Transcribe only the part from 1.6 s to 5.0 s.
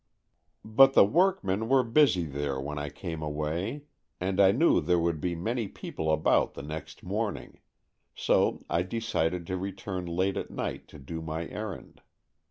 were busy there when I came away, and I knew there